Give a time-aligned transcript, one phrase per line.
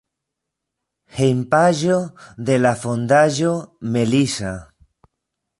[1.17, 1.99] Hejmpaĝo
[2.49, 3.55] de la Fondaĵo
[3.99, 4.59] "Melissa".